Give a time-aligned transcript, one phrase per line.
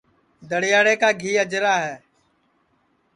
[0.49, 1.95] دڑے یاڑے کا گھی اجرا ہے